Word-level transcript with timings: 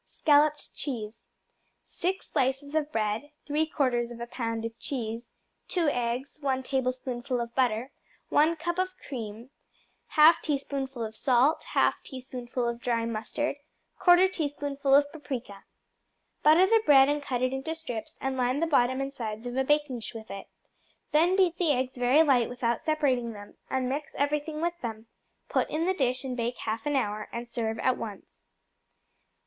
Scalloped 0.03 0.75
Cheese 0.75 1.13
6 1.85 2.31
slices 2.31 2.73
of 2.73 2.91
bread. 2.91 3.29
3/4 3.47 4.11
of 4.11 4.19
a 4.19 4.25
pound 4.25 4.65
of 4.65 4.79
cheese. 4.79 5.29
2 5.67 5.89
eggs. 5.89 6.39
1 6.41 6.63
tablespoonful 6.63 7.39
of 7.39 7.53
butter. 7.53 7.91
1 8.29 8.55
cup 8.55 8.79
of 8.79 8.95
cream. 8.97 9.51
1/2 10.17 10.41
teaspoonful 10.41 11.03
of 11.03 11.15
salt. 11.15 11.63
1/2 11.75 12.01
teaspoonful 12.01 12.67
of 12.67 12.81
dry 12.81 13.05
mustard. 13.05 13.57
1/4 13.99 14.27
teaspoonful 14.33 14.95
of 14.95 15.11
paprika. 15.11 15.65
Butter 16.41 16.65
the 16.65 16.81
bread 16.83 17.07
and 17.07 17.21
cut 17.21 17.43
it 17.43 17.53
into 17.53 17.75
strips, 17.75 18.17
and 18.19 18.35
line 18.35 18.59
the 18.59 18.65
bottom 18.65 19.01
and 19.01 19.13
sides 19.13 19.45
of 19.45 19.55
a 19.55 19.63
baking 19.63 19.97
dish 19.99 20.15
with 20.15 20.31
it. 20.31 20.47
Then 21.11 21.35
beat 21.35 21.57
the 21.59 21.73
eggs 21.73 21.95
very 21.97 22.23
light 22.23 22.49
without 22.49 22.81
separating 22.81 23.33
them, 23.33 23.57
and 23.69 23.87
mix 23.87 24.15
everything 24.15 24.61
with 24.61 24.81
them; 24.81 25.05
put 25.47 25.69
in 25.69 25.85
the 25.85 25.93
dish 25.93 26.23
and 26.23 26.35
bake 26.35 26.57
half 26.57 26.87
an 26.87 26.95
hour, 26.95 27.29
and 27.31 27.47
serve 27.47 27.77
at 27.77 27.97
once. 27.97 28.39